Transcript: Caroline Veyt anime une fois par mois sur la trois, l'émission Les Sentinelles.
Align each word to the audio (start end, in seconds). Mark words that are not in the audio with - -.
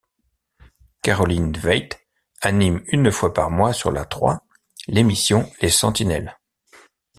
Caroline 1.03 1.51
Veyt 1.55 1.89
anime 2.41 2.81
une 2.87 3.11
fois 3.11 3.35
par 3.35 3.51
mois 3.51 3.71
sur 3.71 3.91
la 3.91 4.03
trois, 4.03 4.41
l'émission 4.87 5.47
Les 5.61 5.69
Sentinelles. 5.69 6.39